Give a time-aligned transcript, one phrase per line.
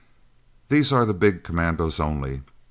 [0.69, 2.41] These are the big Commandos only.